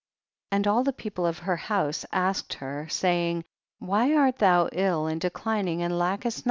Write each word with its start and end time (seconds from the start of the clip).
37. 0.49 0.57
And 0.59 0.67
all 0.67 0.83
the 0.83 0.93
people 0.93 1.27
of 1.27 1.37
her 1.37 1.55
house 1.57 2.07
asked 2.11 2.55
her, 2.55 2.87
saying, 2.89 3.45
why 3.77 4.15
art 4.15 4.37
thou 4.39 4.67
ill 4.71 5.05
and 5.05 5.21
declining, 5.21 5.83
and 5.83 5.95
lackest 5.99 6.37
nothing 6.37 6.39